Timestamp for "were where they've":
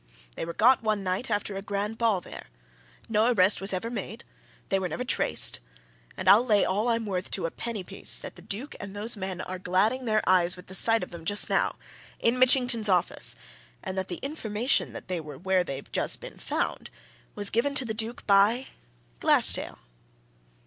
15.21-15.91